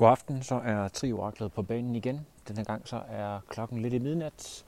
[0.00, 2.26] God aften, så er Trioraklet på banen igen.
[2.48, 4.64] Denne gang så er klokken lidt i midnat.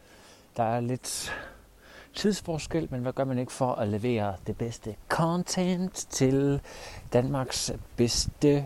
[0.57, 1.33] Der er lidt
[2.15, 6.61] tidsforskel, men hvad gør man ikke for at levere det bedste content til
[7.13, 8.65] Danmarks bedste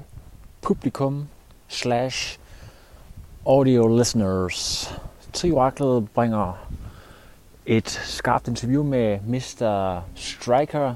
[0.62, 1.28] publikum
[1.68, 2.38] slash
[3.46, 4.94] audio listeners.
[5.32, 6.68] Trioraklet bringer
[7.66, 10.00] et skarpt interview med Mr.
[10.14, 10.94] Striker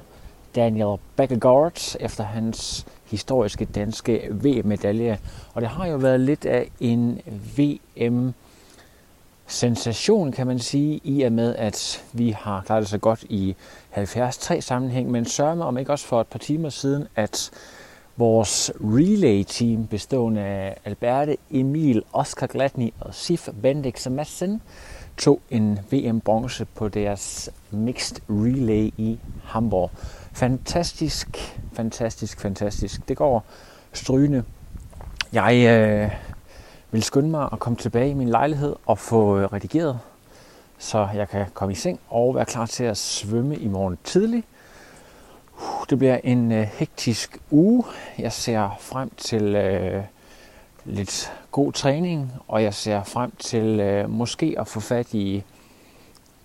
[0.54, 5.18] Daniel Beckegaard efter hans historiske danske VM-medalje.
[5.54, 7.20] Og det har jo været lidt af en
[7.56, 8.32] VM
[9.46, 13.56] sensation, kan man sige, i og med, at vi har klaret det så godt i
[13.94, 17.50] 73 sammenhæng, men sørger mig om ikke også for et par timer siden, at
[18.16, 24.62] vores relay-team bestående af Alberte, Emil, Oscar Gladny og Sif Bendix Madsen
[25.16, 29.90] tog en VM-bronze på deres mixed relay i Hamburg.
[30.32, 31.28] Fantastisk,
[31.72, 33.08] fantastisk, fantastisk.
[33.08, 33.44] Det går
[33.92, 34.44] strygende.
[35.32, 36.10] Jeg øh,
[36.90, 39.98] vil skynde mig at komme tilbage i min lejlighed og få øh, redigeret,
[40.78, 44.44] så jeg kan komme i seng og være klar til at svømme i morgen tidlig.
[45.90, 47.84] Det bliver en øh, hektisk uge.
[48.18, 50.04] Jeg ser frem til øh,
[50.84, 55.44] lidt god træning, og jeg ser frem til øh, måske at få fat i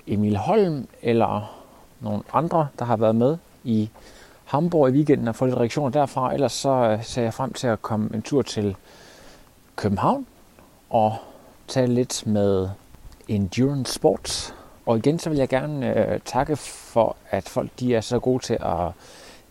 [0.07, 1.61] Emil Holm eller
[1.99, 3.89] nogle andre, der har været med i
[4.45, 6.33] Hamburg i weekenden og få lidt reaktioner derfra.
[6.33, 8.75] Ellers så øh, ser jeg frem til at komme en tur til
[9.75, 10.25] København
[10.89, 11.15] og
[11.67, 12.69] tale lidt med
[13.27, 14.55] Endurance Sports.
[14.85, 18.43] Og igen så vil jeg gerne øh, takke for, at folk de er så gode
[18.43, 18.91] til at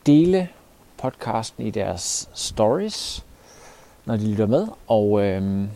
[0.07, 0.49] dele
[0.97, 3.25] podcasten i deres stories,
[4.05, 4.69] når de lytter med.
[4.87, 5.69] Og øh,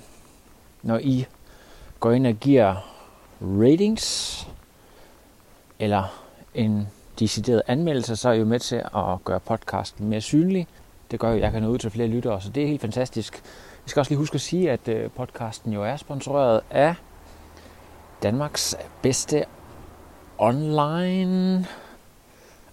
[0.83, 1.27] når I
[2.01, 2.75] går ind og giver
[3.41, 4.49] ratings
[5.79, 6.05] eller
[6.55, 10.67] en deciderede anmeldelser, så er I jo med til at gøre podcasten mere synlig.
[11.11, 12.81] Det gør jo, at jeg kan nå ud til flere lyttere, så det er helt
[12.81, 13.35] fantastisk.
[13.35, 16.95] Jeg skal også lige huske at sige, at øh, podcasten jo er sponsoreret af
[18.23, 19.45] Danmarks bedste
[20.39, 21.67] online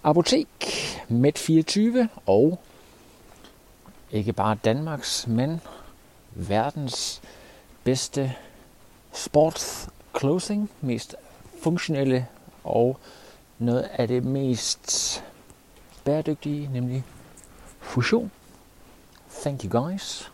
[0.02, 0.48] apotek
[1.10, 2.60] Med24 og
[4.10, 5.60] ikke bare Danmarks, men
[6.34, 7.22] verdens
[7.84, 8.32] bedste
[9.12, 11.16] sports clothing, mest
[11.62, 12.26] funktionelle
[12.64, 12.98] og
[13.58, 15.24] noget af det mest
[16.04, 17.04] bæredygtige, nemlig
[17.80, 18.30] fusion.
[19.30, 20.32] Thank you guys.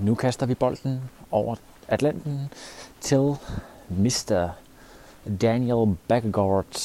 [0.00, 1.56] Nu kaster vi bolden over
[1.88, 2.52] Atlanten
[3.00, 3.36] til
[3.88, 4.48] Mr.
[5.40, 6.76] Daniel Beckegaard,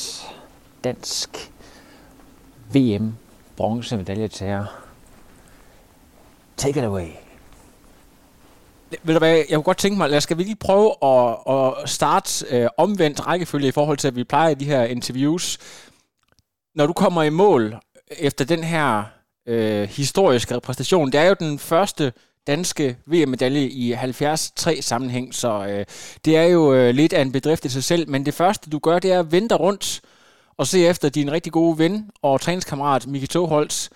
[0.83, 1.51] dansk
[2.73, 3.15] VM
[3.57, 4.65] bronzemedaljetærer.
[6.57, 7.20] Take it away.
[9.03, 11.37] Ved du hvad, jeg kunne godt tænke mig, lad os skal vi lige prøve at,
[11.47, 15.57] at starte øh, omvendt rækkefølge i forhold til, at vi plejer i de her interviews.
[16.75, 17.75] Når du kommer i mål
[18.17, 19.03] efter den her
[19.47, 22.13] øh, historiske præstation, det er jo den første
[22.47, 25.85] danske VM-medalje i 73 sammenhæng, så øh,
[26.25, 28.79] det er jo øh, lidt af en bedrift i sig selv, men det første du
[28.79, 30.01] gør, det er at vente rundt
[30.57, 33.89] og se efter din rigtig gode ven og træningskammerat Miki Toholtz,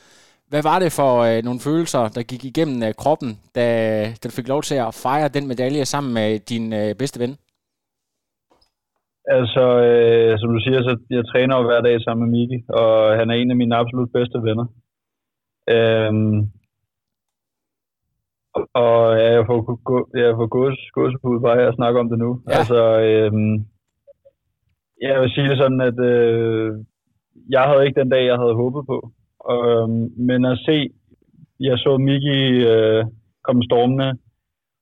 [0.51, 3.65] hvad var det for øh, nogle følelser, der gik igennem øh, kroppen, da,
[4.19, 7.33] da du fik lov til at fejre den medalje sammen med din øh, bedste ven?
[9.37, 13.17] Altså, øh, som du siger, så jeg træner jo hver dag sammen med Miki, og
[13.19, 14.67] han er en af mine absolut bedste venner.
[15.75, 16.37] Øhm,
[18.83, 19.59] og ja, jeg får,
[20.17, 22.41] jeg får gås, gåsepud bare at snakke om det nu.
[22.49, 22.57] Ja.
[22.57, 22.79] Altså,
[23.09, 23.55] øhm,
[25.01, 26.69] jeg vil sige det sådan, at øh,
[27.49, 28.97] jeg havde ikke den dag, jeg havde håbet på.
[29.53, 29.87] Øh,
[30.29, 30.77] men at se,
[31.59, 32.41] jeg så Miki
[32.73, 33.05] øh,
[33.43, 34.09] komme stormende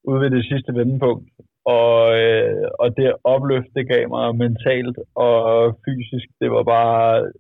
[0.10, 1.30] ud ved det sidste vendepunkt,
[1.66, 5.40] og, øh, og det opløft, det gav mig mentalt og
[5.86, 7.32] fysisk, det var bare,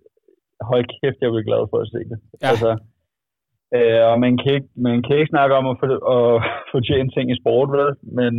[0.61, 2.19] hold kæft, jeg blev glad for at se det.
[2.41, 2.47] Ja.
[2.49, 2.71] Altså,
[3.75, 7.25] øh, og man kan, ikke, man kan ikke snakke om at, få, at fortjene ting
[7.31, 7.89] i sport, vel?
[8.17, 8.33] men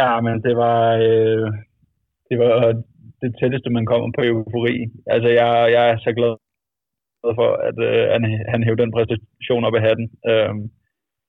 [0.00, 1.46] ja, men det var, øh,
[2.28, 2.82] det var
[3.22, 4.76] det tætteste, man kommer på eufori.
[5.06, 6.34] Altså, jeg, jeg er så glad
[7.38, 8.22] for, at øh, han,
[8.52, 10.08] han hævde den præstation op af hatten.
[10.30, 10.54] Øh,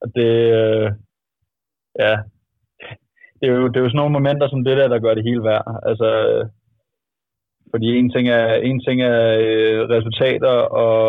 [0.01, 0.88] og det, øh,
[2.03, 2.13] ja,
[3.39, 5.27] det er, jo, det er jo sådan nogle momenter som det der, der gør det
[5.30, 5.65] hele værd.
[5.89, 6.45] Altså, øh,
[7.71, 10.56] fordi en ting er, en ting er øh, resultater
[10.86, 11.06] og,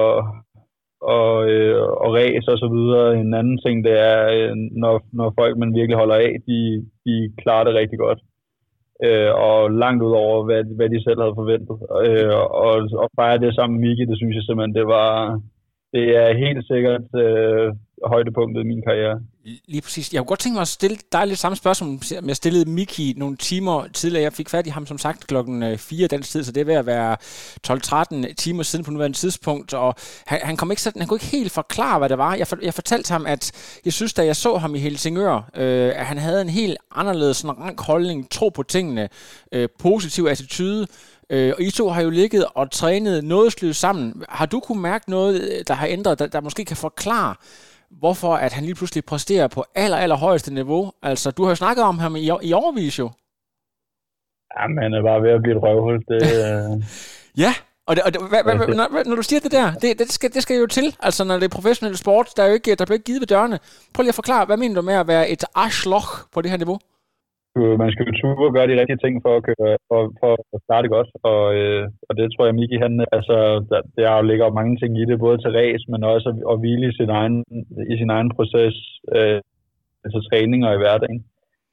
[1.00, 3.20] og, øh, og ræs og så videre.
[3.20, 4.52] En anden ting, det er, øh,
[4.82, 6.58] når, når folk, man virkelig holder af, de,
[7.06, 8.20] de klarer det rigtig godt.
[9.04, 11.76] Øh, og langt ud over, hvad, hvad de selv havde forventet.
[12.04, 15.40] Øh, og, og fejre det sammen med Miki, det synes jeg simpelthen, det var,
[15.92, 17.68] det er helt sikkert øh,
[18.04, 19.20] højdepunktet i min karriere.
[19.66, 20.12] Lige præcis.
[20.12, 23.14] Jeg kunne godt tænke mig at stille dig lidt samme spørgsmål, som jeg stillede Miki
[23.16, 24.22] nogle timer tidligere.
[24.22, 26.60] Jeg fik fat i ham, som sagt, klokken øh, 4 dansk den tid, så det
[26.60, 27.16] er ved at være
[28.28, 29.74] 12-13 timer siden på nuværende tidspunkt.
[29.74, 29.94] Og
[30.26, 32.34] han, han, kom ikke sådan, han kunne ikke helt forklare, hvad det var.
[32.34, 33.52] Jeg, for, jeg fortalte ham, at
[33.84, 37.36] jeg synes, da jeg så ham i Helsingør, øh, at han havde en helt anderledes
[37.36, 39.08] sådan, rank holdning, tro på tingene,
[39.52, 40.86] øh, positiv attitude.
[41.30, 44.22] Øh, og I to har jo ligget og trænet nådesløst sammen.
[44.28, 47.34] Har du kunne mærke noget, øh, der har ændret, der, der måske kan forklare,
[47.90, 50.92] hvorfor at han lige pludselig præsterer på aller, aller højeste niveau.
[51.02, 53.10] Altså, du har jo snakket om ham i, i overvis jo.
[54.58, 56.04] Jamen, han er bare ved at blive et røvhul.
[56.08, 56.84] Det, øh...
[57.36, 57.52] ja,
[57.86, 60.34] og, det, og det, hva, hva, når, når du siger det der, det, det, skal,
[60.34, 60.96] det skal jo til.
[61.02, 63.26] Altså, når det er professionel sport, der, er jo ikke, der bliver ikke givet ved
[63.26, 63.58] dørene.
[63.94, 66.58] Prøv lige at forklare, hvad mener du med at være et arschloch på det her
[66.58, 66.78] niveau?
[67.82, 70.60] Man skal jo ture og gøre de rigtige ting for at, køre, for, for at
[70.66, 73.36] starte godt, og, øh, og det tror jeg, Miki, han, altså,
[73.70, 76.86] der, der ligger mange ting i det, både til race, men også at, at hvile
[76.88, 77.36] i sin egen,
[77.92, 78.74] i sin egen proces,
[79.16, 79.40] øh,
[80.04, 81.20] altså træning og i hverdagen.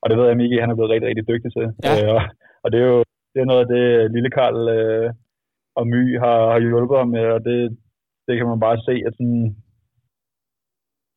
[0.01, 1.67] Og det ved jeg, Miki, han er blevet rigtig, rigtig dygtig til.
[1.85, 1.93] Ja.
[1.93, 2.21] Øh, og,
[2.63, 3.03] og det er jo
[3.33, 5.09] det er noget af det, lille Karl øh,
[5.79, 7.59] og My har, har hjulpet ham med, og det,
[8.27, 9.43] det kan man bare se, at sådan,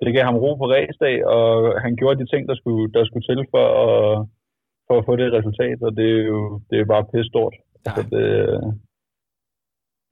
[0.04, 1.48] det gav ham ro på racedag, og
[1.84, 4.26] han gjorde de ting, der skulle, der skulle til for at,
[4.86, 7.54] for at få det resultat, og det er jo det er bare pisse stort.
[7.86, 7.90] Ja.
[7.90, 8.26] Altså, det,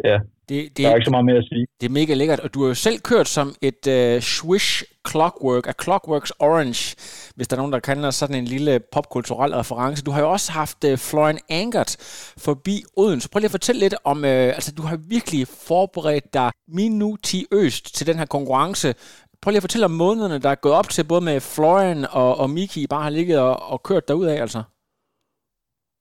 [0.09, 0.19] ja,
[0.49, 1.67] det, det, der er ikke så meget mere at sige.
[1.81, 5.67] Det er mega lækkert, og du har jo selv kørt som et uh, Swish Clockwork,
[5.67, 6.97] af Clockworks Orange,
[7.37, 10.05] hvis der er nogen, der kender sådan en lille popkulturel reference.
[10.05, 11.97] Du har jo også haft uh, Florian Angert
[12.47, 13.31] forbi Odense.
[13.31, 17.95] Prøv lige at fortælle lidt om, uh, altså du har virkelig forberedt dig minuti øst
[17.97, 18.95] til den her konkurrence,
[19.45, 22.31] Prøv lige at fortælle om månederne, der er gået op til, både med Florian og,
[22.43, 24.61] og Miki, bare har ligget og, og kørt af, altså.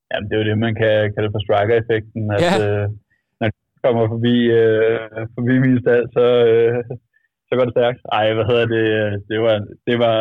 [0.10, 2.24] Jamen, det er jo det, man kan kalde for striker-effekten.
[2.36, 2.54] At, ja.
[2.64, 2.86] øh,
[3.40, 5.00] når du kommer forbi, øh,
[5.36, 6.76] forbi min stald, så, øh,
[7.48, 8.02] så går det stærkt.
[8.18, 8.86] Ej, hvad hedder det?
[9.32, 9.56] Det var,
[9.88, 10.18] det var,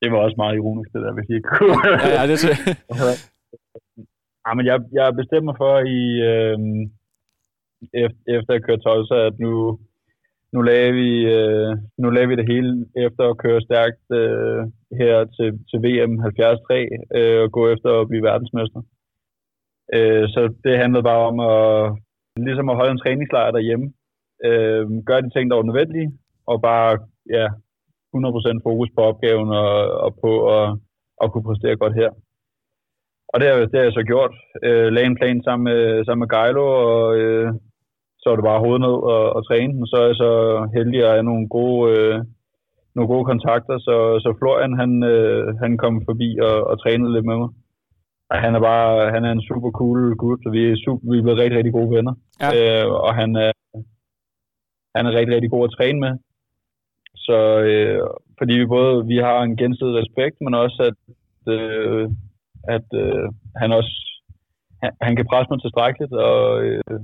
[0.00, 1.76] det var også meget ironisk, det der, hvis I ikke kunne.
[2.04, 3.16] ja, ja, det er
[4.44, 6.56] Ja, men jeg, jeg bestemmer for i, øh,
[8.04, 9.52] efter, efter køre 12, så at nu,
[10.54, 14.60] nu lagde vi, øh, nu lagde vi det hele efter at køre stærkt øh,
[15.00, 16.60] her til, til VM 73
[17.18, 18.80] øh, og gå efter at blive verdensmester.
[19.96, 21.64] Øh, så det handlede bare om at,
[22.46, 23.86] ligesom at holde en træningslejr derhjemme,
[24.48, 26.10] øh, gøre de ting, der var nødvendige,
[26.46, 26.98] og bare
[27.36, 27.46] ja,
[28.16, 29.74] 100% fokus på opgaven og,
[30.04, 30.66] og på at,
[31.22, 32.10] at kunne præstere godt her.
[33.32, 34.34] Og det har, det har jeg så gjort.
[34.66, 37.48] Øh, lagde en plan sammen med, sammen med Geilo, og øh,
[38.20, 39.82] så er det bare hovedet ned og, og træne.
[39.82, 40.32] Og så er jeg så
[40.76, 42.16] heldig at have nogle gode, øh,
[42.94, 47.26] nogle gode kontakter, så, så Florian han, øh, han kom forbi og, og trænede lidt
[47.30, 47.50] med mig.
[48.30, 51.18] Og han er bare han er en super cool gut, så vi er, super, vi
[51.18, 52.14] er blevet rigtig, rigtig gode venner.
[52.42, 52.48] Ja.
[52.56, 53.52] Øh, og han er,
[54.96, 56.12] han er rigtig, rigtig god at træne med.
[57.26, 57.38] Så
[57.70, 58.00] øh,
[58.38, 60.98] fordi vi både vi har en gensidig respekt, men også at,
[61.54, 62.04] øh,
[62.76, 63.26] at øh,
[63.56, 63.94] han også
[64.82, 67.00] han, han kan presse mig tilstrækkeligt, og, øh,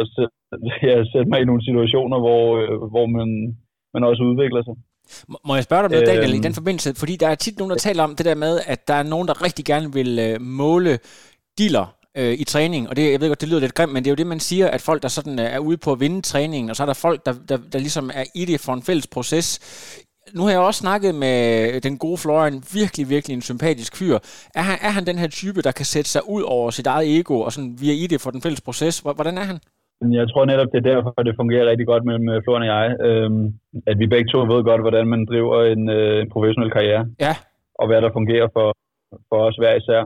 [0.00, 0.34] og sætte,
[0.88, 3.28] ja, sætte mig i nogle situationer, hvor, øh, hvor man,
[3.94, 4.76] man også udvikler sig.
[5.46, 6.94] Må jeg spørge dig om noget, Daniel, øhm, i den forbindelse?
[7.02, 9.28] Fordi der er tit nogen, der taler om det der med, at der er nogen,
[9.28, 10.98] der rigtig gerne vil øh, måle
[11.58, 11.86] dealer
[12.16, 14.12] øh, i træning, og det, jeg ved godt, det lyder lidt grimt, men det er
[14.12, 16.76] jo det, man siger, at folk, der sådan er ude på at vinde træningen, og
[16.76, 19.60] så er der folk, der, der, der ligesom er i det for en fælles proces.
[20.34, 24.18] Nu har jeg også snakket med den gode Florian, virkelig, virkelig en sympatisk fyr.
[24.54, 27.18] Er han, er han den her type, der kan sætte sig ud over sit eget
[27.18, 28.98] ego, og sådan via i det for den fælles proces?
[28.98, 29.58] Hvordan er han?
[30.00, 32.96] Jeg tror netop, det er derfor, at det fungerer rigtig godt mellem Florian og jeg.
[33.06, 33.44] Øhm,
[33.86, 37.04] at vi begge to ved godt, hvordan man driver en, øh, en professionel karriere.
[37.20, 37.34] Ja.
[37.80, 38.68] Og hvad der fungerer for,
[39.28, 40.02] for os hver især.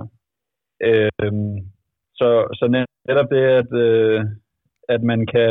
[0.88, 1.56] Øhm,
[2.18, 2.28] så,
[2.58, 2.64] så
[3.08, 4.24] netop det, at, øh,
[4.88, 5.50] at man kan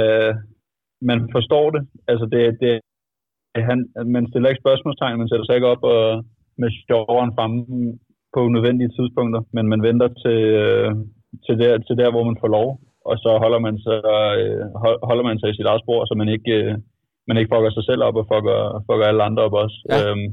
[1.01, 1.87] man forstår det.
[2.07, 2.79] Altså det, det
[3.55, 3.79] han,
[4.15, 6.25] man stiller ikke spørgsmålstegn, man sætter sig ikke op og,
[6.61, 7.59] med sjoveren fremme
[8.33, 10.91] på unødvendige tidspunkter, men man venter til, øh,
[11.45, 12.69] til, der, til der, hvor man får lov
[13.05, 13.99] og så holder man sig,
[14.39, 14.63] øh,
[15.09, 16.75] holder man sig i sit eget spor, så man ikke, øh,
[17.27, 19.77] man ikke fucker sig selv op og fucker, fucker alle andre op også.
[19.89, 19.97] Ja.
[20.09, 20.27] Øhm,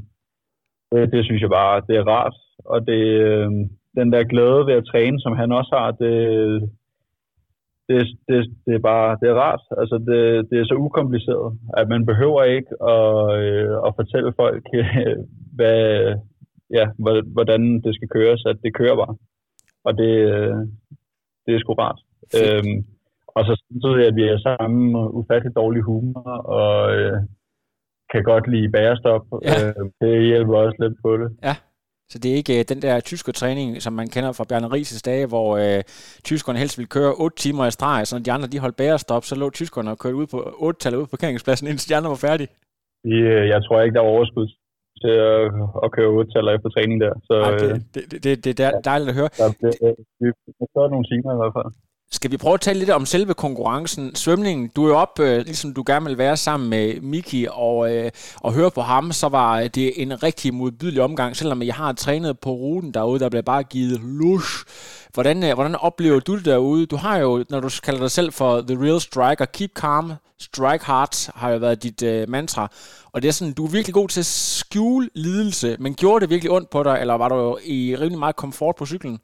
[0.91, 3.49] det, det synes jeg bare, det er rart, og det, øh,
[3.99, 6.15] den der glæde ved at træne, som han også har, det,
[7.89, 7.97] det,
[8.27, 9.63] det, det er bare det er rart.
[9.81, 14.63] Altså det, det er så ukompliceret, at man behøver ikke at, øh, at fortælle folk,
[15.57, 15.81] hvad,
[16.77, 16.85] ja,
[17.35, 19.15] hvordan det skal køres, at det kører bare.
[19.87, 20.13] Og det,
[21.45, 21.99] det er sgu rart.
[22.39, 22.77] Øhm,
[23.35, 27.17] og så samtidig, at vi er sammen ufattelig dårlig humor, og, øh,
[28.11, 29.23] kan godt lide bærestop.
[29.43, 29.55] Ja.
[29.67, 31.29] Øh, det hjælper også lidt på det.
[31.43, 31.55] Ja.
[32.11, 35.01] Så det er ikke øh, den der tyske træning, som man kender fra Bjarne Rises
[35.01, 35.83] dage, hvor øh,
[36.23, 39.23] tyskerne helst ville køre 8 timer i streg, så når de andre de holdt bærestop,
[39.23, 42.09] så lå tyskerne og kørte ud på 8 tal ud på parkeringspladsen, indtil de andre
[42.09, 42.49] var færdige.
[43.05, 44.47] Øh, jeg tror ikke, der var overskud
[45.03, 45.41] til at,
[45.85, 47.13] at køre 8 taler efter træning der.
[47.27, 47.51] Så, Ej,
[47.93, 49.29] det, det, det, det er dejligt at høre.
[49.39, 49.71] Der, det,
[50.21, 50.27] vi
[50.75, 51.71] har nogle timer i hvert fald.
[52.11, 54.15] Skal vi prøve at tale lidt om selve konkurrencen?
[54.15, 57.95] Svømningen, du er jo op, øh, ligesom du gerne vil være sammen med Miki, og,
[57.95, 58.11] øh,
[58.41, 62.39] og høre på ham, så var det en rigtig modbydelig omgang, selvom jeg har trænet
[62.39, 64.65] på ruten derude, der blev bare givet lush.
[65.13, 66.85] Hvordan, øh, hvordan oplever du det derude?
[66.85, 70.85] Du har jo, når du kalder dig selv for The Real Striker, Keep Calm, Strike
[70.85, 72.71] Hard har jo været dit øh, mantra.
[73.13, 76.29] Og det er sådan, du er virkelig god til at skjule lidelse, men gjorde det
[76.29, 79.19] virkelig ondt på dig, eller var du i rimelig meget komfort på cyklen?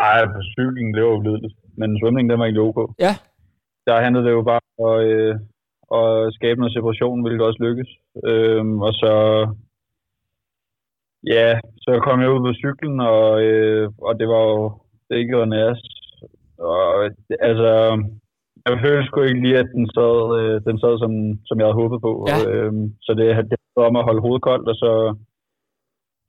[0.00, 2.78] Nej, på cyklen, det var jo lidelse men svømningen, den var egentlig ok.
[3.06, 3.14] Ja.
[3.86, 5.34] Der handlede det jo bare om at, øh,
[6.00, 7.90] at skabe noget separation, hvilket også lykkes.
[8.30, 9.12] Øhm, og så,
[11.34, 14.72] ja, så kom jeg ud på cyklen, og, øh, og det var jo
[15.08, 15.86] det ikke var næst.
[16.58, 16.84] Og
[17.48, 17.70] altså,
[18.68, 21.12] jeg følte sgu ikke lige, at den sad, øh, den sad som,
[21.48, 22.12] som jeg havde håbet på.
[22.30, 22.36] Ja.
[22.50, 24.92] Øhm, så det, det var om at holde hovedet koldt, og så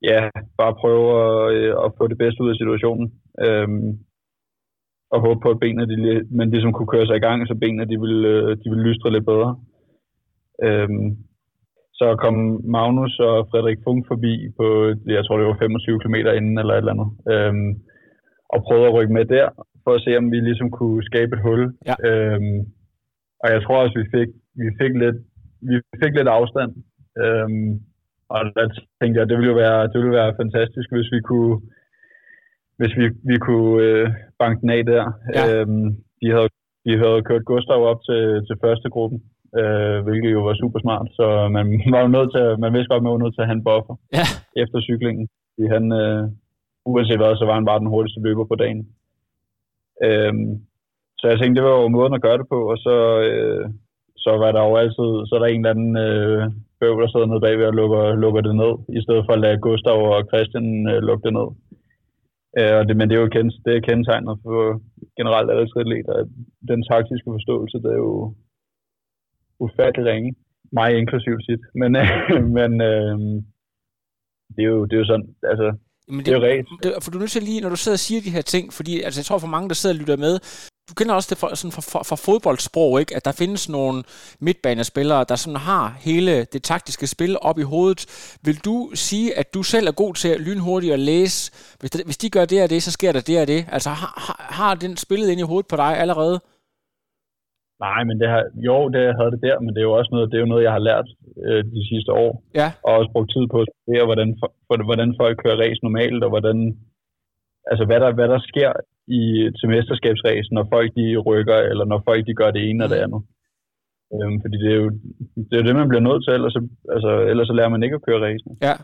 [0.10, 0.19] ja,
[0.57, 3.07] bare prøve at, øh, at få det bedste ud af situationen.
[3.45, 3.89] Øhm,
[5.13, 5.95] og håbe på, at benene de,
[6.37, 9.11] men ligesom kunne køre sig i gang, så benene de ville, øh, de ville lystre
[9.11, 9.51] lidt bedre.
[10.65, 11.09] Øhm,
[11.99, 12.35] så kom
[12.75, 14.65] Magnus og Frederik Funk forbi på,
[15.17, 17.71] jeg tror det var 25 km inden eller et eller andet, øhm,
[18.53, 19.47] og prøvede at rykke med der,
[19.83, 21.61] for at se om vi ligesom kunne skabe et hul.
[21.89, 21.95] Ja.
[22.07, 22.59] Øhm,
[23.43, 24.29] og jeg tror også, vi fik,
[24.61, 25.19] vi fik, lidt,
[25.69, 26.71] vi fik lidt afstand.
[27.23, 27.71] Øhm,
[28.33, 28.65] og der
[28.99, 31.55] tænkte jeg, det ville jo være, det ville være fantastisk, hvis vi kunne
[32.81, 34.07] hvis vi, vi kunne øh,
[34.41, 35.03] banke den af der.
[35.35, 35.43] Ja.
[35.47, 35.88] Øhm,
[36.21, 36.50] de, havde,
[36.85, 39.19] de havde kørt Gustav op til, til første gruppen,
[39.59, 41.25] øh, hvilket jo var super smart, så
[41.57, 43.67] man var jo nødt til, man vidste godt, man var nødt til at have en
[43.69, 44.25] buffer ja.
[44.63, 45.25] efter cyklingen.
[45.51, 46.23] Fordi han, øh,
[46.89, 48.81] uanset hvad, så var han bare den hurtigste løber på dagen.
[50.07, 50.50] Øhm,
[51.19, 52.95] så jeg tænkte, det var jo måden at gøre det på, og så,
[53.27, 53.65] øh,
[54.23, 56.41] så var der jo altid, så er der en eller anden øh,
[56.79, 59.63] bøv, der sidder nede bagved og lukker, lukker det ned, i stedet for at lade
[59.65, 61.50] Gustav og Christian øh, lukke det ned.
[62.60, 64.58] Øh, og det, men det er jo kendt, det er kendetegnet for
[65.20, 66.27] generelt alle atleter, at
[66.72, 68.36] den taktiske forståelse, det er jo
[69.65, 70.31] ufattelig ringe.
[70.77, 71.63] Mig inklusivt sit.
[71.81, 71.91] Men,
[72.58, 73.17] men øh,
[74.55, 75.67] det, er jo, det er jo sådan, altså,
[76.08, 76.65] Men det, det er jo.
[76.84, 78.65] Det, for du er nødt til lige, når du sidder og siger de her ting,
[78.77, 80.34] fordi altså, jeg tror for mange, der sidder og lytter med,
[80.89, 83.15] du kender også det fra, sådan fra, fra, fra fodboldsprog, ikke?
[83.17, 83.97] at der findes nogle
[84.45, 88.01] midtbanespillere, der sådan har hele det taktiske spil op i hovedet.
[88.47, 88.75] Vil du
[89.07, 91.39] sige, at du selv er god til at lynhurtigt at læse,
[91.79, 93.61] hvis, det, hvis de gør det og det, så sker der det og det?
[93.75, 96.38] Altså har, har, har den spillet ind i hovedet på dig allerede?
[97.88, 100.29] Nej, men det har, jo, det havde det der, men det er jo også noget,
[100.31, 101.07] det er jo noget, jeg har lært
[101.45, 102.31] øh, de sidste år.
[102.61, 102.69] Ja.
[102.85, 106.29] Og også brugt tid på at studere, hvordan, for, hvordan folk kører race normalt, og
[106.33, 106.57] hvordan,
[107.71, 108.71] altså hvad der, hvad der sker
[109.08, 109.22] i,
[109.58, 112.84] til mesterskabsræsen, når folk de rykker, eller når folk de gør det ene mm.
[112.84, 113.22] og det andet.
[114.13, 114.89] Øhm, fordi det er jo
[115.50, 116.62] det, er det, man bliver nødt til, ellers, så,
[116.96, 118.51] altså, ellers så lærer man ikke at køre racen.
[118.67, 118.75] Ja.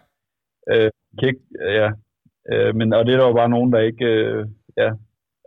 [0.72, 1.38] Øh, kick,
[1.80, 1.90] ja.
[2.52, 4.06] Øh, men, og det er der jo bare nogen, der ikke...
[4.06, 4.46] Øh,
[4.78, 4.90] ja.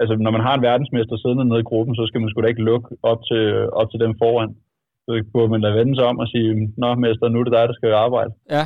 [0.00, 2.52] Altså, når man har en verdensmester siddende nede i gruppen, så skal man sgu da
[2.52, 3.44] ikke lukke op til,
[3.80, 4.52] op til dem foran.
[5.04, 7.68] Så burde man da vende sig om og sige, Nå, mester, nu er det dig,
[7.68, 8.32] der skal arbejde.
[8.50, 8.64] Ja.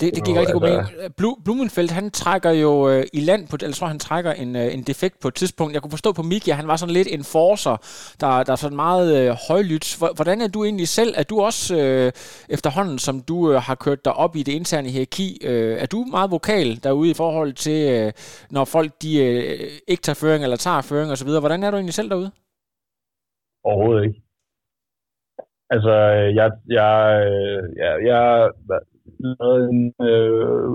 [0.00, 1.14] Det, det gik rigtig god mening.
[1.16, 4.74] Blu, Blumenfeldt, han trækker jo øh, i land, på, eller tror, han trækker en, øh,
[4.74, 5.74] en defekt på et tidspunkt.
[5.74, 7.76] Jeg kunne forstå på Miki, at han var sådan lidt en forcer,
[8.20, 9.96] der, der er sådan meget øh, højlydt.
[9.98, 11.14] Hvor- Hvordan er du egentlig selv?
[11.16, 12.12] Er du også øh,
[12.48, 16.04] efterhånden, som du øh, har kørt dig op i det interne hierarki, øh, er du
[16.10, 18.12] meget vokal derude i forhold til, øh,
[18.50, 21.28] når folk de øh, ikke tager føring eller tager føring osv.?
[21.28, 22.30] Hvordan er du egentlig selv derude?
[23.64, 24.20] Overhovedet ikke.
[25.74, 26.48] Altså, øh, jeg,
[26.78, 26.94] jeg,
[27.26, 28.50] øh, jeg, jeg
[29.22, 30.66] lavede en øh,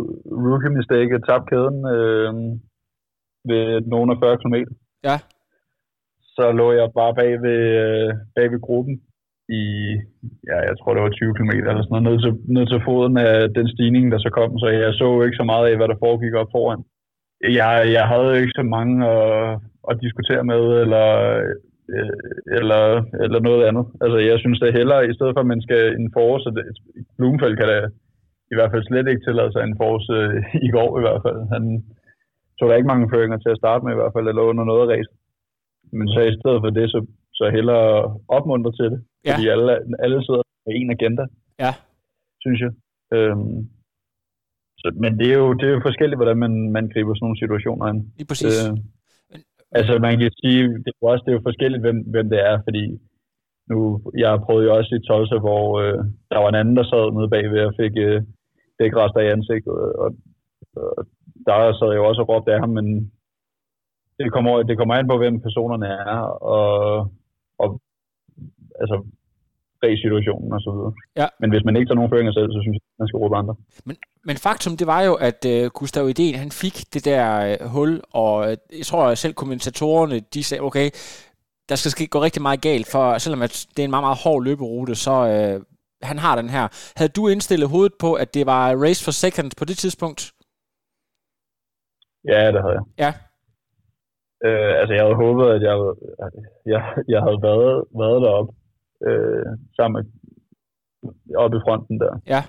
[0.46, 2.32] rookie mistake, jeg tabte kæden øh,
[3.50, 4.56] ved nogen af 40 km.
[5.08, 5.18] Ja.
[6.36, 8.96] Så lå jeg bare bag ved, øh, bag ved gruppen
[9.62, 9.64] i,
[10.50, 13.18] ja, jeg tror det var 20 km eller sådan noget, ned til, ned til foden
[13.18, 14.52] af den stigning, der så kom.
[14.60, 16.82] Så jeg så jo ikke så meget af, hvad der foregik op foran.
[17.60, 21.08] Jeg, jeg havde jo ikke så mange at, at diskutere med, eller
[21.96, 22.20] øh,
[22.58, 22.84] eller,
[23.24, 23.86] eller noget andet.
[24.04, 26.10] Altså, jeg synes, det er hellere, i stedet for, at man skal en
[26.58, 26.66] det,
[27.18, 27.80] Blumenfeldt kan da
[28.52, 30.36] i hvert fald slet ikke tillade sig en force øh,
[30.68, 31.40] i går i hvert fald.
[31.56, 31.64] Han
[32.58, 34.84] tog der ikke mange føringer til at starte med i hvert fald, eller under noget
[34.84, 35.12] af race.
[35.98, 37.00] Men så i stedet for det, så,
[37.40, 37.88] så hellere
[38.38, 39.00] opmuntre til det.
[39.26, 39.30] Ja.
[39.34, 39.72] Fordi alle,
[40.04, 41.24] alle sidder med en agenda,
[41.66, 41.72] Ja.
[42.44, 42.72] synes jeg.
[43.16, 43.58] Øhm,
[44.82, 47.40] så, men det er, jo, det er jo forskelligt, hvordan man, man griber sådan nogle
[47.44, 48.00] situationer an.
[48.18, 48.56] Lige præcis.
[48.68, 48.78] Øh,
[49.72, 52.40] altså man kan sige, det er jo også det er jo forskelligt, hvem, hvem det
[52.50, 52.84] er, fordi
[53.72, 53.78] nu,
[54.24, 55.98] jeg prøvede jo også i Tulsa, hvor øh,
[56.32, 58.22] der var en anden, der sad nede bagved og fik øh,
[58.80, 60.10] dækrester i ansigtet, og,
[60.82, 61.06] og
[61.46, 63.12] der sad jeg jo også og råbte af ham, men
[64.20, 66.18] det kommer, det kommer an på, hvem personerne er,
[66.56, 66.68] og,
[67.60, 67.82] og
[68.82, 68.98] altså,
[69.82, 70.94] situationen og så videre.
[71.16, 71.28] Ja.
[71.40, 73.56] Men hvis man ikke tager nogen føringer selv, så synes jeg, man skal råbe andre.
[73.86, 73.96] Men,
[74.28, 78.02] men faktum, det var jo, at uh, Gustav Idén, han fik det der uh, hul,
[78.12, 80.90] og uh, jeg tror at selv kommentatorerne, de sagde, okay,
[81.70, 84.24] der skal ske gå rigtig meget galt, for selvom at det er en meget, meget
[84.24, 85.62] hård løberute, så uh,
[86.02, 86.94] han har den her.
[86.98, 90.22] Havde du indstillet hovedet på, at det var race for second på det tidspunkt?
[92.32, 92.86] Ja, det havde jeg.
[93.04, 93.12] Ja.
[94.46, 95.76] Øh, altså, jeg havde håbet, at jeg,
[96.74, 96.82] jeg,
[97.14, 98.52] jeg havde været, været deroppe
[99.08, 100.04] øh, sammen med,
[101.44, 102.14] oppe i fronten der.
[102.34, 102.42] Ja.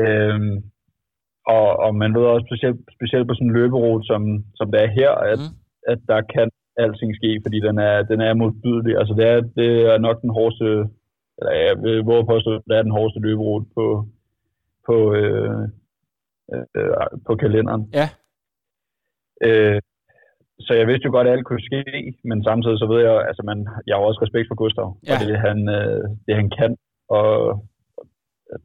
[0.00, 0.56] Øhm,
[1.46, 4.22] og, og man ved også specielt, specielt på sådan en løberute, som,
[4.58, 5.56] som det er her, at, mm.
[5.92, 8.94] at der kan alting ske, fordi den er, den er modbydelig.
[9.00, 10.66] Altså det er, det er nok den hårdeste,
[11.38, 13.86] eller jeg vil våge påstå, at det er den hårdeste løberute på,
[14.86, 15.62] på, øh,
[16.76, 16.94] øh,
[17.26, 17.82] på kalenderen.
[18.00, 18.08] Ja.
[19.46, 19.80] Øh,
[20.60, 21.82] så jeg vidste jo godt, at alt kunne ske,
[22.24, 25.14] men samtidig så ved jeg, altså man, jeg har også respekt for Gustav, ja.
[25.14, 26.76] og det han, øh, det han kan,
[27.08, 27.30] og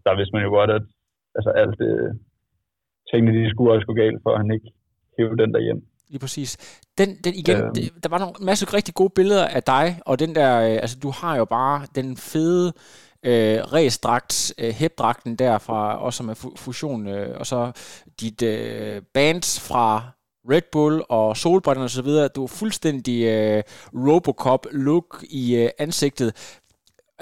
[0.05, 0.85] der vidste man jo godt, at
[1.35, 2.19] altså alt det,
[3.11, 4.69] tingene de skulle også gå galt, for at han ikke
[5.17, 5.81] hævde den der hjem.
[6.09, 6.57] Lige præcis.
[6.97, 7.73] Den, den igen, øhm.
[7.73, 10.99] det, der var nogle masse rigtig gode billeder af dig, og den der, øh, altså
[10.99, 12.73] du har jo bare den fede
[13.25, 17.71] øh, ræsdragt, øh, hæbdragten der fra, også med fusion, øh, og så
[18.19, 20.11] dit øh, bands fra
[20.49, 22.27] Red Bull og solbriller og så videre.
[22.27, 23.63] Du er fuldstændig øh,
[23.93, 26.59] Robocop-look i øh, ansigtet.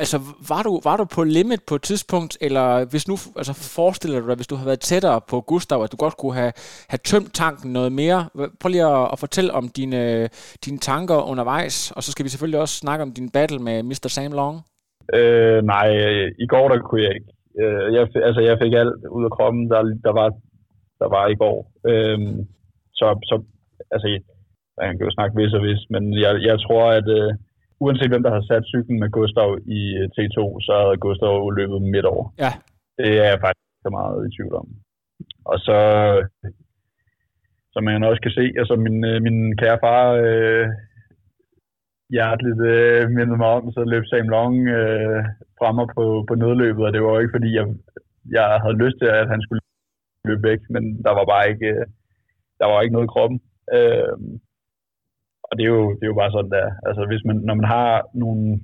[0.03, 0.17] Altså,
[0.51, 4.27] var du, var du på limit på et tidspunkt, eller hvis nu, altså forestiller du
[4.27, 6.53] dig, hvis du havde været tættere på Gustav, at du godt kunne have,
[6.91, 8.19] have tømt tanken noget mere?
[8.59, 10.01] Prøv lige at, at fortælle om dine,
[10.65, 14.07] dine tanker undervejs, og så skal vi selvfølgelig også snakke om din battle med Mr.
[14.15, 14.55] Sam Long.
[15.17, 15.87] Øh, nej,
[16.43, 17.31] i går der kunne jeg ikke.
[17.61, 20.29] Øh, jeg, altså, jeg fik alt ud af kroppen, der, der, var,
[21.01, 21.57] der var i går.
[21.89, 22.19] Øh,
[22.99, 23.35] så, så
[23.93, 24.07] altså,
[24.81, 27.33] jeg kan jo snakke hvis og hvis, men jeg, jeg tror, at Øh,
[27.83, 31.81] uanset hvem, der har sat cyklen med Gustav i øh, T2, så havde Gustav løbet
[31.81, 32.25] midt over.
[32.43, 32.51] Ja.
[32.97, 34.67] Det er jeg faktisk så meget i tvivl om.
[35.51, 35.79] Og så,
[37.73, 40.65] som man også kan se, altså min, uh, min kære far uh,
[42.15, 45.21] hjerteligt uh, mindede mig om, så løb Sam Long uh,
[45.59, 47.65] fremme på, på nødløbet, og det var jo ikke fordi, jeg,
[48.37, 49.61] jeg havde lyst til, at han skulle
[50.25, 51.69] løbe væk, men der var bare ikke...
[51.81, 51.87] Uh,
[52.59, 53.39] der var ikke noget i kroppen.
[53.77, 54.13] Øh,
[55.49, 56.67] og det er, jo, det er jo bare sådan der.
[56.87, 57.91] Altså hvis man, når man har
[58.23, 58.59] nogle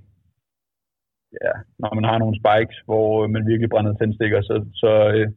[1.46, 5.28] ja, når man har nogle spikes, hvor man virkelig brænder tændstikker, så, så, øh,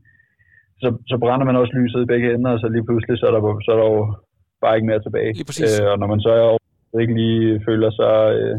[0.82, 3.32] så, så brænder man også lyset i begge ender, og så lige pludselig, så er
[3.34, 4.02] der, så er der jo
[4.62, 5.32] bare ikke mere tilbage.
[5.66, 6.34] Øh, og når man så
[7.00, 8.56] ikke lige føler sig, øh,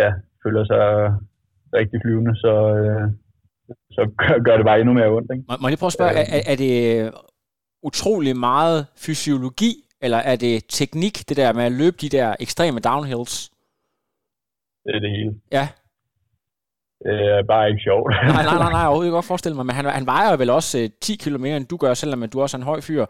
[0.00, 0.08] ja,
[0.42, 0.86] føler sig
[1.78, 3.06] rigtig flyvende, så, øh,
[3.96, 4.02] så
[4.46, 5.30] gør det bare endnu mere ondt.
[5.34, 5.44] Ikke?
[5.48, 6.74] Må, må jeg lige prøve at spørge, øh, er, er det
[7.82, 12.80] utrolig meget fysiologi, eller er det teknik, det der med at løbe de der ekstreme
[12.80, 13.50] downhills?
[14.84, 15.32] Det er det hele.
[15.52, 15.68] Ja.
[17.06, 18.10] Det er bare ikke sjovt.
[18.36, 20.78] nej, nej, nej, nej, overhovedet ikke godt forestille mig, men han, han vejer vel også
[20.80, 23.02] øh, 10 km mere, end du gør, selvom du også er en høj fyr.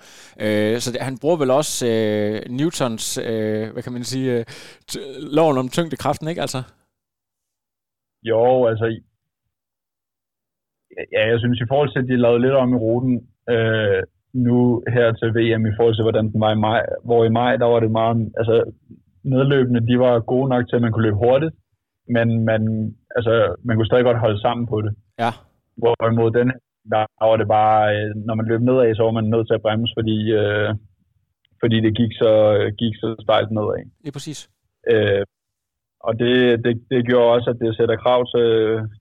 [0.44, 4.44] Øh, så det, han bruger vel også øh, Newtons, øh, hvad kan man sige, øh,
[5.36, 6.60] loven om tyngdekraften, ikke altså?
[8.30, 8.86] Jo, altså,
[11.14, 13.14] ja, jeg synes i forhold til, at de lavede lidt om i ruten,
[13.54, 16.82] øh, nu her til VM i forhold til, hvordan den var i maj.
[17.04, 18.72] Hvor i maj, der var det meget, altså
[19.24, 21.54] nedløbende, de var gode nok til, at man kunne løbe hurtigt,
[22.08, 22.62] men man,
[23.16, 24.92] altså, man kunne stadig godt holde sammen på det.
[25.18, 25.32] Ja.
[25.76, 26.48] Hvorimod den,
[26.92, 29.62] der var det bare, øh, når man løb nedad, så var man nødt til at
[29.62, 30.70] bremse, fordi, øh,
[31.60, 32.32] fordi det gik så,
[32.78, 33.78] gik så stejlt nedad.
[34.02, 34.40] Det er præcis.
[34.92, 35.24] Øh,
[36.00, 38.48] og det, det, det gjorde også, at det sætter krav til,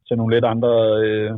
[0.07, 0.73] til nogle lidt andre,
[1.05, 1.31] øh,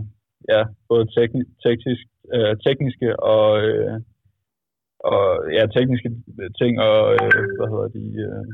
[0.54, 3.96] ja, både teknisk, teknisk øh, tekniske og, øh,
[5.12, 5.24] og
[5.56, 6.10] ja, tekniske
[6.60, 8.46] ting og, øh, hvad hedder de, øh,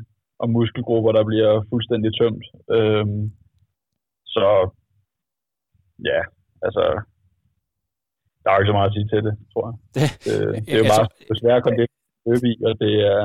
[0.42, 2.46] og muskelgrupper, der bliver fuldstændig tømt.
[2.76, 3.06] Øh,
[4.36, 4.48] så
[6.10, 6.20] ja,
[6.66, 6.84] altså,
[8.42, 9.76] der er jo ikke så meget at sige til det, tror jeg.
[9.96, 10.34] Det, det,
[10.66, 11.88] det er jo bare altså, svært at komme det
[12.28, 13.22] løbe i, og det er,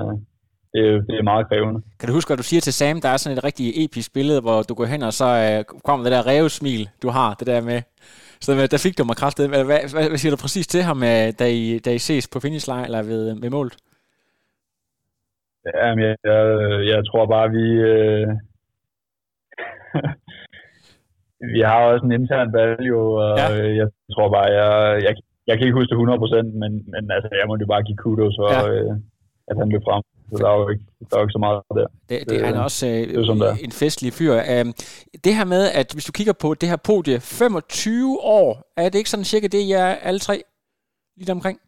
[0.73, 1.83] det, er, det er meget krævende.
[1.99, 3.01] Kan du huske, hvad du siger til Sam?
[3.01, 6.05] Der er sådan et rigtig episk billede, hvor du går hen, og så øh, kommer
[6.05, 7.81] det der revsmil, du har, det der med,
[8.45, 9.49] så der fik du mig kraftet.
[9.49, 12.41] Hvad, hvad, hvad, siger du præcis til ham, øh, da I, da I ses på
[12.41, 13.77] finish line eller ved, ved målet?
[15.75, 16.41] Jamen, jeg, jeg,
[16.93, 17.67] jeg tror bare, vi...
[17.93, 18.29] Øh,
[21.55, 23.47] vi har også en intern valg, og ja.
[23.81, 25.15] jeg tror bare, jeg, jeg,
[25.47, 28.37] jeg kan ikke huske det 100%, men, men altså, jeg må jo bare give kudos
[28.41, 28.63] for, ja.
[28.73, 28.93] øh,
[29.51, 30.03] at han blev frem.
[30.31, 31.87] Så der er jo ikke, der er jo ikke så meget der.
[32.09, 33.55] Det, det er han også øh, det er sådan, der.
[33.55, 34.33] en festlig fyr.
[34.33, 34.75] Um,
[35.25, 38.99] det her med, at hvis du kigger på det her podie, 25 år, er det
[38.99, 40.43] ikke sådan cirka det, jeg er alle tre
[41.17, 41.61] lige omkring?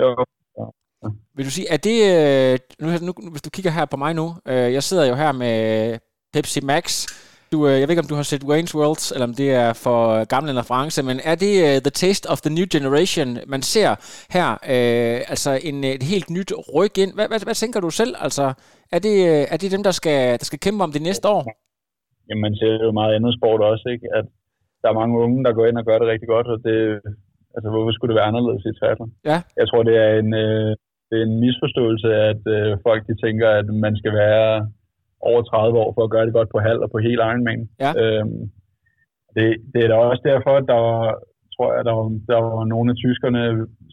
[0.00, 0.24] Jo,
[1.34, 1.98] Vil du sige, er det,
[2.52, 5.32] øh, nu, nu, hvis du kigger her på mig nu, øh, jeg sidder jo her
[5.32, 5.98] med
[6.32, 7.06] Pepsi Max,
[7.56, 9.70] du, øh, jeg ved ikke, om du har set Wayne's World, eller om det er
[9.86, 10.00] for
[10.32, 13.90] gammel en reference, men er det uh, The Taste of the New Generation, man ser
[14.36, 14.48] her?
[14.74, 17.12] Uh, altså en, et helt nyt ryg ind.
[17.16, 18.12] Hvad, hvad, hvad tænker du selv?
[18.26, 18.44] Altså,
[18.94, 19.16] er det,
[19.52, 21.42] er det dem, der skal, der skal kæmpe om det næste år?
[22.28, 24.06] Jamen, man ser jo meget andet sport også, ikke?
[24.18, 24.26] At
[24.82, 26.76] der er mange unge, der går ind og gør det rigtig godt, og det,
[27.56, 29.12] altså, hvorfor skulle det være anderledes i triathlon?
[29.30, 29.38] Ja.
[29.60, 30.70] Jeg tror, det er en, øh,
[31.08, 34.48] det er en misforståelse, at øh, folk de tænker, at man skal være
[35.20, 37.68] over 30 år for at gøre det godt på halv og på hele Ironman.
[37.84, 37.90] Ja.
[38.00, 38.40] Øhm,
[39.36, 41.04] det, det er da også derfor, at der var,
[41.54, 43.42] tror jeg, der var, der var nogle af tyskerne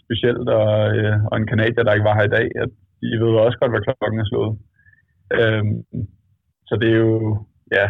[0.03, 2.69] specielt, og, øh, og en kanadier, der ikke var her i dag, at
[3.01, 4.53] de ved også godt, hvad klokken er slået.
[5.39, 5.75] Øhm,
[6.67, 7.45] så det er jo,
[7.77, 7.85] ja,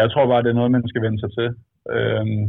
[0.00, 1.48] jeg tror bare, det er noget, man skal vende sig til.
[1.96, 2.44] Øhm,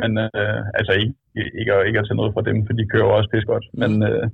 [0.00, 1.14] men øh, altså ikke,
[1.60, 3.66] ikke, ikke at tage noget fra dem, for de kører også pis godt.
[3.80, 4.26] Men, øh,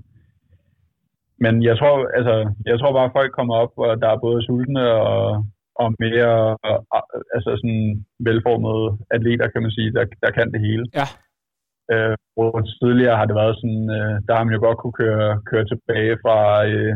[1.44, 2.34] men jeg tror, altså,
[2.70, 5.44] jeg tror bare, at folk kommer op, og der er både sultne og,
[5.82, 6.34] og mere
[7.36, 10.84] altså sådan velformede atleter, kan man sige, der, der kan det hele.
[11.00, 11.06] Ja.
[11.92, 15.28] Øh, hvor tidligere har det været sådan, øh, der har man jo godt kunne køre,
[15.50, 16.38] køre tilbage fra,
[16.70, 16.94] øh,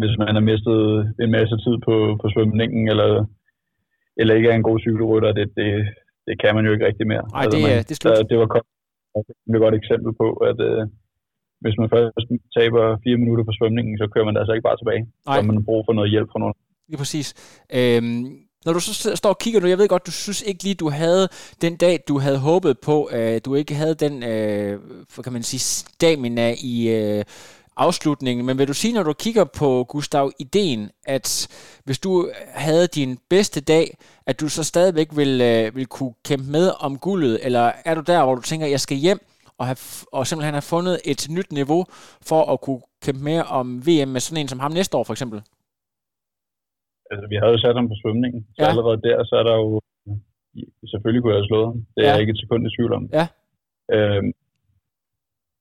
[0.00, 0.82] hvis man har mistet
[1.22, 3.10] en masse tid på, på svømningen, eller,
[4.20, 5.68] eller ikke er en god cykelrytter, det, det,
[6.26, 7.24] det kan man jo ikke rigtig mere.
[7.36, 8.16] Nej, det, man, det er slut.
[8.16, 8.46] Der, det var
[9.56, 10.82] et godt eksempel på, at øh,
[11.62, 15.02] hvis man først taber fire minutter på svømningen, så kører man altså ikke bare tilbage.
[15.26, 15.36] Nej.
[15.36, 16.54] Så man brug for noget hjælp fra nogen.
[16.88, 17.28] Lige præcis.
[17.78, 18.24] Øhm,
[18.64, 20.88] når du så står og kigger nu, jeg ved godt, du synes ikke lige, du
[20.90, 21.28] havde
[21.62, 24.80] den dag, du havde håbet på, øh, du ikke havde den, øh,
[25.24, 27.24] kan man sige, stamina i øh,
[27.76, 31.48] afslutningen, men vil du sige, når du kigger på Gustav ideen, at
[31.84, 36.50] hvis du havde din bedste dag, at du så stadigvæk vil, øh, vil kunne kæmpe
[36.50, 39.20] med om guldet, eller er du der, hvor du tænker, jeg skal hjem
[39.60, 39.80] og, have,
[40.16, 41.82] og simpelthen have fundet et nyt niveau
[42.30, 45.14] for at kunne kæmpe mere om VM med sådan en som ham næste år, for
[45.16, 45.38] eksempel?
[47.10, 48.68] Altså, vi havde jo sat ham på svømningen, så Ja.
[48.70, 49.68] allerede der, så er der jo...
[50.92, 51.78] Selvfølgelig kunne jeg have slået ham.
[51.94, 52.12] Det er Ja.
[52.12, 53.04] jeg ikke et sekund i tvivl om.
[53.18, 53.26] Ja.
[53.94, 54.30] Øhm,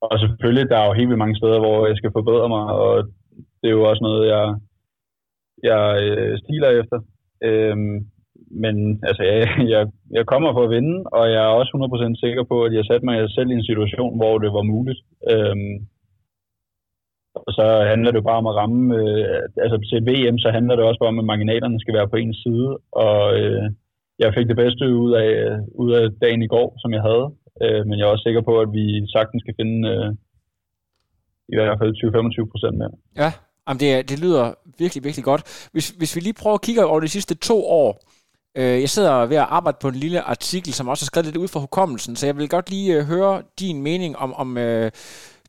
[0.06, 2.92] og selvfølgelig, der er jo helt vildt mange steder, hvor jeg skal forbedre mig, og
[3.60, 4.46] det er jo også noget, jeg,
[5.70, 6.98] jeg øh, stiler efter.
[7.48, 7.96] Øhm,
[8.52, 9.38] men altså, jeg,
[9.74, 11.72] jeg, jeg kommer for at vinde, og jeg er også
[12.16, 15.00] 100% sikker på, at jeg satte mig selv i en situation, hvor det var muligt.
[15.32, 15.76] Øhm,
[17.46, 20.76] og så handler det jo bare om at ramme, øh, altså til VM, så handler
[20.76, 23.64] det også bare om, at marginalerne skal være på en side, og øh,
[24.20, 25.32] jeg fik det bedste ud af,
[25.84, 27.26] ud af dagen i går, som jeg havde,
[27.64, 30.10] øh, men jeg er også sikker på, at vi sagtens skal finde øh,
[31.54, 31.92] i hvert fald
[32.46, 32.94] 20-25 procent mere.
[33.24, 33.32] Ja,
[33.68, 35.70] Jamen det, det lyder virkelig, virkelig godt.
[35.74, 37.90] Hvis, hvis vi lige prøver at kigge over de sidste to år,
[38.58, 41.38] øh, jeg sidder ved at arbejde på en lille artikel, som også er skrevet lidt
[41.38, 44.91] ud fra hukommelsen, så jeg vil godt lige øh, høre din mening om, om øh,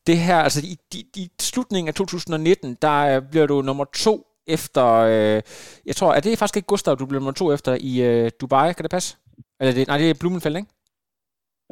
[0.07, 0.37] det her.
[0.37, 5.43] Altså i, i, i slutningen af 2019, der øh, bliver du nummer to efter, øh,
[5.87, 8.73] jeg tror, er det faktisk ikke Gustav, du bliver nummer to efter i øh, Dubai,
[8.73, 9.17] kan det passe?
[9.61, 10.69] Eller det, nej, det er Blumenfeld, ikke?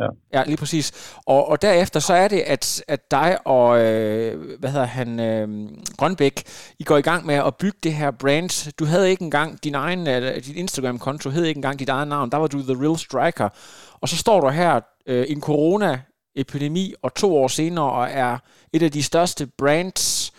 [0.00, 0.06] Ja.
[0.32, 0.92] Ja, lige præcis.
[1.26, 5.68] Og, og derefter så er det, at, at dig og, øh, hvad hedder han, øh,
[5.96, 6.42] Grønbæk,
[6.78, 8.72] I går i gang med at bygge det her brand.
[8.78, 12.30] Du havde ikke engang din egen, eller dit Instagram-konto hed ikke engang dit eget navn.
[12.30, 13.48] Der var du The Real Striker.
[14.00, 18.38] Og så står du her øh, i en corona-epidemi, og to år senere, og er
[18.72, 20.32] et af de største brands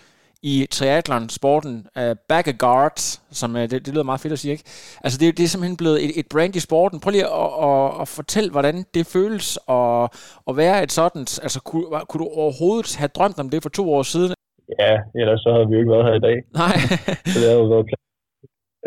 [0.44, 3.00] i triathlon-sporten, uh, back a guard,
[3.32, 4.64] som uh, det, det lyder meget fedt at sige, ikke?
[5.04, 7.00] Altså det, det er simpelthen blevet et, et brand i sporten.
[7.00, 10.04] Prøv lige at, at, at fortælle, hvordan det føles at,
[10.50, 13.94] at være et sådan, altså kunne, kunne du overhovedet have drømt om det for to
[13.94, 14.34] år siden?
[14.80, 16.38] Ja, ellers så havde vi jo ikke været her i dag.
[16.62, 16.76] Nej.
[17.32, 18.08] så det havde jo været klart.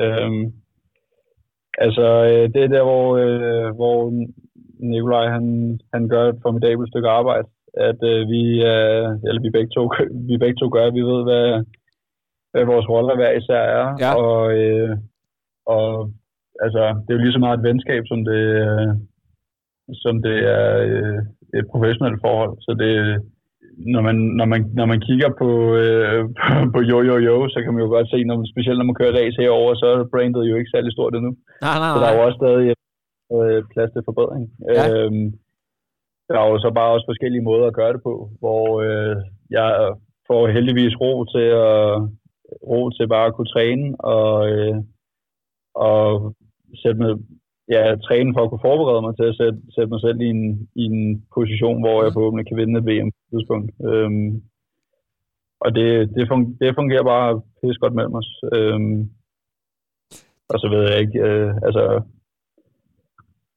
[0.03, 0.45] Øhm,
[1.85, 3.97] altså, øh, det er der, hvor, øh, hvor
[4.93, 5.45] Nikolaj, han,
[5.95, 7.47] han gør et formidabelt stykke arbejde.
[7.75, 9.83] At øh, vi, øh, eller vi begge, to,
[10.29, 11.47] vi begge to gør, vi ved, hvad,
[12.53, 13.87] hvad vores roller hver især er.
[14.05, 14.11] Ja.
[14.25, 14.97] Og, øh,
[15.67, 16.11] og
[16.65, 18.89] altså, det er jo lige så meget et venskab, som det, øh,
[20.05, 21.19] som det er øh,
[21.59, 22.53] et professionelt forhold.
[22.67, 22.93] Så det,
[23.95, 25.51] når man, når man, når man kigger på,
[25.83, 28.79] øh, på, på jo, jo, jo, så kan man jo godt se, når man, specielt
[28.79, 31.33] når man kører race herover, så er brandet jo ikke særlig stort endnu.
[31.67, 32.27] Nej, nej, Så der er jo nej.
[32.27, 32.67] også stadig
[33.35, 34.45] øh, plads til forbedring.
[34.77, 34.85] Ja.
[34.91, 35.27] Øhm,
[36.31, 39.17] der er jo så bare også forskellige måder at gøre det på, hvor øh,
[39.51, 39.95] jeg
[40.29, 41.81] får heldigvis ro til at
[42.71, 44.77] ro til bare at kunne træne og, øh,
[45.75, 46.35] og
[46.83, 47.13] sætte mig,
[47.75, 50.69] ja, træne for at kunne forberede mig til at sætte, sætte mig selv i en,
[50.83, 53.71] i en position, hvor jeg forhåbentlig kan vinde et VM på et tidspunkt.
[53.89, 54.43] Øhm,
[55.65, 58.31] og det, det, fungerer, det fungerer bare pisse godt mellem os.
[58.53, 59.01] Øhm,
[60.51, 62.03] og så ved jeg ikke, øh, altså,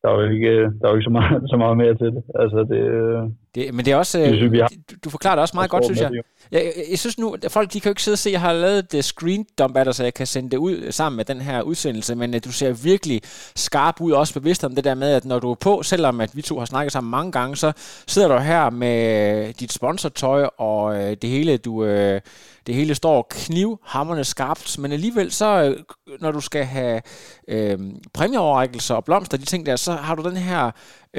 [0.03, 2.23] der er jo ikke, der er jo ikke så, meget, så meget mere til det.
[2.35, 3.23] Altså, det, øh,
[3.55, 5.85] det, men det er også, det, synes, har, du, du forklarer det også meget godt,
[5.85, 6.11] synes jeg.
[6.51, 6.85] Jeg, jeg.
[6.89, 8.53] Jeg synes nu, at folk de kan jo ikke sidde og se, at jeg har
[8.53, 11.41] lavet det screen dump af dig, så jeg kan sende det ud sammen med den
[11.41, 13.21] her udsendelse, men at du ser virkelig
[13.55, 16.35] skarp ud, også bevidst om det der med, at når du er på, selvom at
[16.35, 17.71] vi to har snakket sammen mange gange, så
[18.07, 21.85] sidder du her med dit sponsortøj og øh, det hele, du...
[21.85, 22.21] Øh,
[22.67, 25.83] det hele står knivhammerne skarpt, men alligevel så, øh,
[26.21, 27.01] når du skal have
[27.47, 27.79] øh,
[28.13, 30.71] præmieoverrækkelser og blomster, de ting der, så har du den her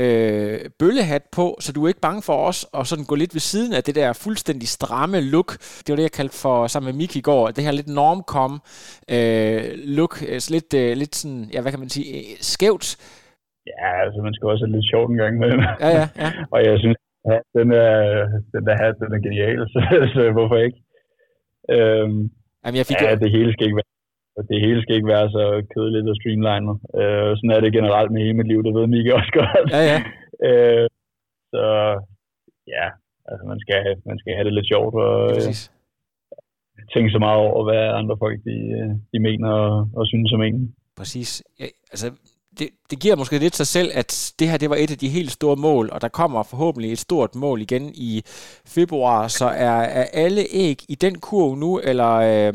[0.03, 3.45] øh, bøllehat på, så du er ikke bange for os at sådan gå lidt ved
[3.53, 5.51] siden af det der fuldstændig stramme look.
[5.83, 8.53] Det var det, jeg kaldte for sammen med Miki i går, det her lidt normkom
[9.15, 9.63] øh,
[9.99, 12.87] look, altså lidt, øh, lidt sådan, ja, hvad kan man sige, øh, skævt.
[13.73, 15.51] Ja, altså man skal også have lidt sjovt en gang med
[15.85, 16.31] Ja, ja, ja.
[16.55, 16.99] og jeg synes,
[17.31, 17.97] ja, den, er,
[18.55, 19.81] den der hat, den er genial, så,
[20.15, 20.79] så hvorfor ikke?
[21.75, 22.21] Øhm,
[22.63, 23.94] Jamen, jeg fik ja, det hele skal ikke være
[24.51, 26.77] det hele skal ikke være så kedeligt og streamlinet.
[27.01, 29.67] Øh, sådan er det generelt med hele mit liv, det ved Mika også godt.
[29.77, 29.99] Ja, ja.
[30.49, 30.87] øh,
[31.53, 31.65] så
[32.75, 32.87] ja,
[33.29, 33.79] altså man skal,
[34.11, 35.55] man skal have det lidt sjovt og ja, øh,
[36.93, 38.57] tænke så meget over, hvad andre folk de,
[39.13, 40.75] de mener og, og synes om en.
[40.97, 41.43] Præcis.
[41.61, 42.07] Ja, altså,
[42.59, 45.09] det, det giver måske lidt sig selv, at det her det var et af de
[45.09, 48.23] helt store mål, og der kommer forhåbentlig et stort mål igen i
[48.67, 52.53] februar, så er, er alle æg i den kurv nu, eller øh,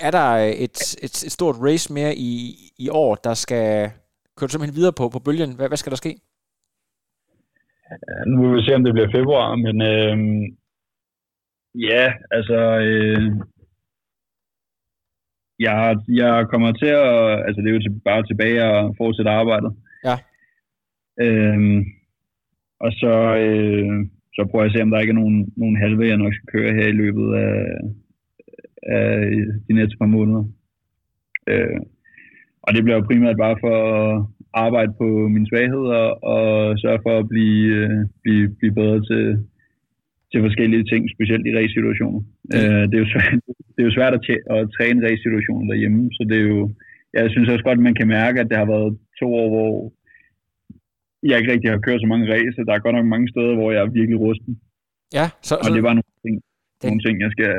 [0.00, 0.28] er der
[0.66, 2.32] et, et, et stort race mere i,
[2.78, 3.90] i år, der skal
[4.36, 5.56] køre simpelthen videre på, på bølgen?
[5.56, 6.12] Hvad, hvad skal der ske?
[8.26, 10.16] Nu må vi se, om det bliver februar, men øh,
[11.90, 13.22] ja, altså øh,
[15.58, 19.72] jeg, jeg kommer til at, altså det er jo til, bare tilbage og fortsætte arbejdet.
[20.04, 20.16] Ja.
[21.24, 21.84] Øhm,
[22.80, 23.14] og så,
[23.44, 23.90] øh,
[24.34, 26.52] så prøver jeg at se, om der ikke er nogen, nogen halve, jeg nok skal
[26.54, 27.54] køre her i løbet af,
[28.88, 29.10] af
[29.68, 30.44] de næste par måneder.
[31.50, 31.80] Øh,
[32.62, 34.26] og det bliver jo primært bare for at
[34.64, 36.02] arbejde på mine svagheder
[36.34, 39.24] og sørge for at blive, øh, blive, blive bedre til,
[40.30, 42.20] til forskellige ting, specielt i race-situationer.
[42.20, 42.56] Mm.
[42.56, 43.32] Øh, det, er jo svært,
[43.74, 46.60] det er jo svært at, tæ- at træne race-situationer derhjemme, så det er jo,
[47.14, 49.72] jeg synes også godt, at man kan mærke, at det har været to år, hvor
[51.28, 52.64] jeg ikke rigtig har kørt så mange racer.
[52.64, 54.52] Der er godt nok mange steder, hvor jeg er virkelig rusten.
[55.18, 56.34] Ja, så, og det var nogle ting,
[56.80, 56.86] den...
[56.88, 57.50] nogle ting jeg skal,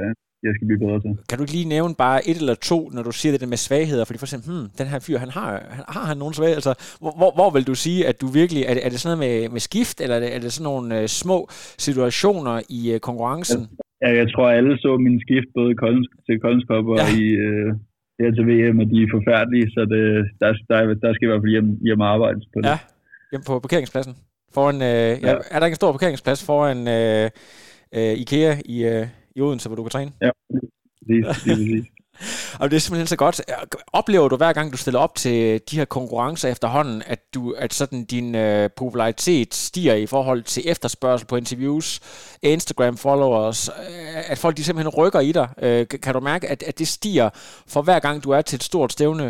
[0.45, 1.12] jeg skal blive bedre til.
[1.30, 3.62] Kan du ikke lige nævne bare et eller to, når du siger det der med
[3.67, 4.06] svagheder?
[4.06, 6.62] Fordi for eksempel, hmm, den her fyr, han har, han, har han nogen svagheder?
[6.62, 9.23] Altså, hvor, hvor vil du sige, at du virkelig, er det, er det sådan noget
[9.28, 11.38] med, med skift, eller er det, er det sådan nogle uh, små
[11.88, 13.62] situationer i uh, konkurrencen?
[14.04, 17.08] Ja, jeg tror, alle så min skift både Collins, til Collins Cup og ja.
[17.19, 17.69] i, uh,
[18.19, 20.04] her til VM, og de er forfærdelige, så det,
[20.41, 22.67] der, der, der skal i hvert fald hjem, hjem arbejde på det.
[22.71, 22.78] Ja,
[23.32, 24.13] hjem på parkeringspladsen.
[24.56, 25.34] Foran, uh, ja.
[25.52, 27.25] Er der ikke en stor parkeringsplads foran uh,
[27.97, 30.12] uh, IKEA i, uh, i Odense, hvor du kan træne?
[30.22, 30.32] Ja,
[31.08, 31.86] det er præcis.
[32.62, 33.42] og det er simpelthen så godt.
[33.94, 37.74] Oplever du hver gang, du stiller op til de her konkurrencer efterhånden, at, du, at
[37.74, 41.88] sådan din øh, popularitet stiger i forhold til efterspørgsel på interviews,
[42.44, 43.60] Instagram-followers,
[44.32, 45.48] at folk de simpelthen rykker i dig?
[45.65, 47.30] Øh, kan du mærke, at, at det stiger
[47.74, 49.26] for hver gang, du er til et stort stævne?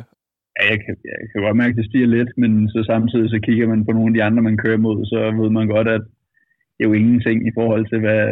[0.57, 3.39] Ja, jeg kan, jeg kan godt mærke, at det stiger lidt, men så samtidig så
[3.47, 6.01] kigger man på nogle af de andre, man kører mod, så ved man godt, at
[6.75, 8.23] det er jo ingenting i forhold til, hvad,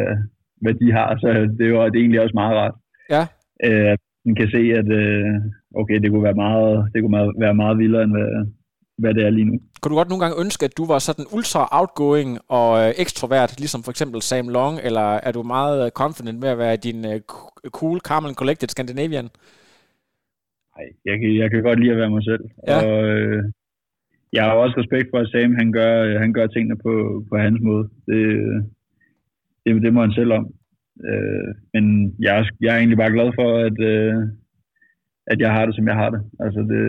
[0.60, 2.74] hvad de har, så det er jo det er egentlig også meget rart.
[3.14, 3.22] Ja.
[3.66, 5.24] Øh, man kan se, at øh,
[5.80, 8.30] okay, det kunne være meget, det kunne være meget vildere, end hvad,
[8.98, 9.56] hvad det er lige nu.
[9.80, 13.50] Kunne du godt nogle gange ønske, at du var sådan ultra outgoing og øh, ekstrovert,
[13.58, 17.00] ligesom for eksempel Sam Long, eller er du meget øh, confident med at være din
[17.12, 17.20] øh,
[17.78, 19.28] cool, calm and collected Scandinavian?
[20.74, 22.44] Nej, jeg, kan, jeg kan godt lide at være mig selv.
[22.68, 22.76] Ja.
[22.86, 23.42] Og, øh,
[24.32, 26.92] jeg har også respekt for, at Sam han gør, han gør tingene på,
[27.30, 27.84] på hans måde.
[28.08, 28.22] Det,
[29.74, 30.44] det, det må han selv om.
[31.08, 31.84] Øh, men
[32.24, 34.14] jeg er, jeg er egentlig bare glad for, at, øh,
[35.32, 36.20] at jeg har det, som jeg har det.
[36.44, 36.82] Altså det,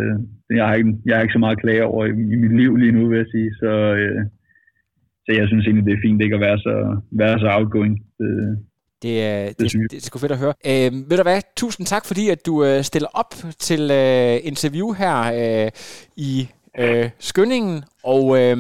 [0.58, 2.76] jeg, har ikke, jeg har ikke så meget at klage over i, i mit liv
[2.76, 3.50] lige nu, vil jeg sige.
[3.62, 4.22] Så, øh,
[5.26, 7.96] så jeg synes egentlig, det er fint ikke at være så, være så outgoing.
[8.20, 8.30] Det,
[9.04, 10.54] det er, det, det, det er sgu fedt at høre.
[10.72, 13.34] Øh, ved du hvad, tusind tak, fordi at du øh, stiller op
[13.68, 15.72] til øh, interview her øh,
[16.18, 16.32] i
[16.80, 17.84] øh, Skønningen.
[18.04, 18.58] Og øh,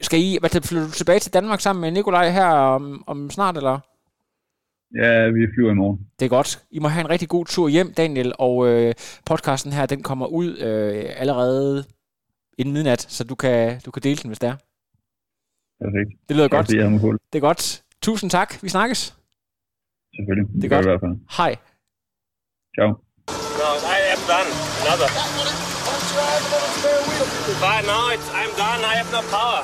[0.00, 3.56] skal I, hvad, flytter du tilbage til Danmark sammen med Nikolaj her om, om snart,
[3.56, 3.78] eller?
[5.02, 5.98] Ja, vi flyver i morgen.
[6.18, 6.64] Det er godt.
[6.70, 8.94] I må have en rigtig god tur hjem, Daniel, og øh,
[9.26, 11.84] podcasten her, den kommer ud øh, allerede
[12.58, 14.56] inden midnat, så du kan, du kan dele den, hvis det er.
[15.84, 16.10] Perfekt.
[16.28, 16.68] Det lyder godt.
[17.32, 17.82] Det er godt.
[18.02, 18.62] Tusind tak.
[18.62, 19.14] Vi snakkes.
[20.16, 20.62] Selvfølgelig.
[20.62, 20.86] Det er godt.
[20.86, 21.16] I hvert fald.
[21.38, 21.52] Hej.
[22.76, 22.88] Ciao.
[23.60, 24.50] No, I am done.
[24.82, 25.08] Another.
[27.64, 28.80] But now it's, I'm done.
[28.90, 29.60] I have no power.